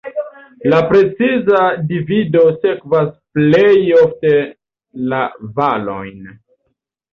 La 0.73 0.77
preciza 0.91 1.59
divido 1.91 2.43
sekvas 2.65 3.13
plej 3.41 3.77
ofte 4.01 4.35
la 5.15 5.23
valojn. 5.63 6.29